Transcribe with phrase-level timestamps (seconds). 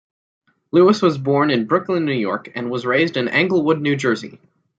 [0.71, 4.39] Lewis was born in Brooklyn, New York and was raised in Englewood, New Jersey.